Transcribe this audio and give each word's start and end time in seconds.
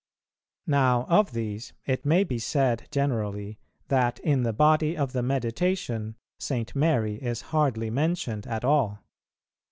Now 0.65 1.03
of 1.09 1.31
these 1.31 1.73
it 1.85 2.07
may 2.07 2.23
be 2.23 2.39
said 2.39 2.87
generally, 2.89 3.59
that 3.89 4.17
in 4.21 4.41
the 4.41 4.51
body 4.51 4.97
of 4.97 5.13
the 5.13 5.21
Meditation 5.21 6.15
St. 6.39 6.75
Mary 6.75 7.17
is 7.21 7.41
hardly 7.53 7.91
mentioned 7.91 8.47
at 8.47 8.65
all. 8.65 9.03